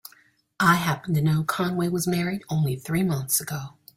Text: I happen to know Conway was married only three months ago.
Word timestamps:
I 0.59 0.77
happen 0.77 1.13
to 1.13 1.21
know 1.21 1.43
Conway 1.43 1.89
was 1.89 2.07
married 2.07 2.41
only 2.49 2.75
three 2.75 3.03
months 3.03 3.39
ago. 3.39 3.75